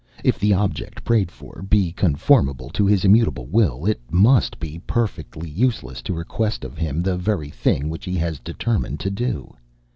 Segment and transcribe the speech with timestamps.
[0.23, 5.47] If the object prayed for be conformable to his immutable will, it must be perfectly
[5.47, 9.55] useless to request of him the very thing which he has determined to do.